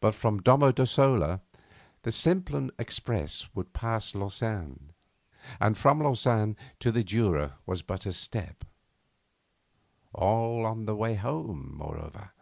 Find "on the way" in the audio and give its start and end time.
10.66-11.14